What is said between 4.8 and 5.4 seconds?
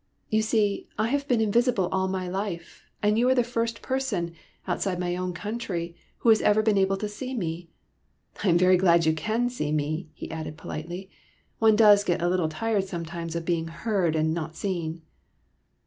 my own